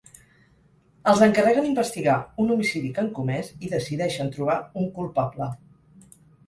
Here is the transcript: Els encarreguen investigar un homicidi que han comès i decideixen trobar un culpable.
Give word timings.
Els 1.11 1.21
encarreguen 1.25 1.67
investigar 1.73 2.17
un 2.45 2.55
homicidi 2.55 2.91
que 2.97 3.05
han 3.05 3.13
comès 3.21 3.55
i 3.69 3.73
decideixen 3.77 4.35
trobar 4.39 4.61
un 4.85 4.93
culpable. 5.01 5.57